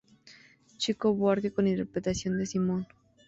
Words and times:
Chico 0.77 1.13
Buarque 1.13 1.53
con 1.53 1.67
interpretación 1.67 2.35
de 2.39 2.47
Simone. 2.47 2.87